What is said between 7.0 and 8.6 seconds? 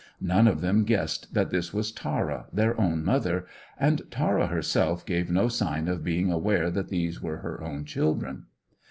were her own children.